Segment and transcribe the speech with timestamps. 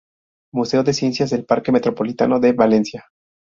[0.51, 3.05] Museo de ciencias del Parque Metropolitano de Valencia.